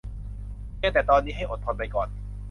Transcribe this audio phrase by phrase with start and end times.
[0.77, 2.09] เพียงแต่ตอนนี้ให้อดทนไปก่อน